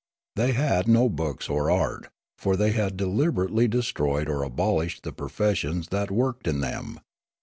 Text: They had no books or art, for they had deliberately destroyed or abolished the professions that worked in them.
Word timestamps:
They 0.35 0.53
had 0.53 0.87
no 0.87 1.09
books 1.09 1.47
or 1.47 1.69
art, 1.69 2.09
for 2.35 2.55
they 2.55 2.71
had 2.71 2.97
deliberately 2.97 3.67
destroyed 3.67 4.29
or 4.29 4.41
abolished 4.41 5.03
the 5.03 5.13
professions 5.13 5.89
that 5.89 6.09
worked 6.09 6.47
in 6.47 6.59
them. 6.59 7.01